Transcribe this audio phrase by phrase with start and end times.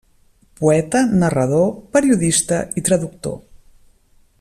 [0.61, 1.67] Poeta, narrador,
[1.97, 3.41] periodista i traductor.